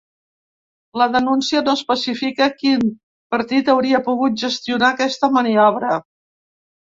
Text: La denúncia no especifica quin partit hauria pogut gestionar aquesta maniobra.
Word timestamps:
La 1.01 1.05
denúncia 1.15 1.59
no 1.67 1.75
especifica 1.79 2.47
quin 2.61 2.81
partit 3.35 3.69
hauria 3.75 4.01
pogut 4.09 4.41
gestionar 4.45 4.91
aquesta 4.95 5.31
maniobra. 5.37 6.01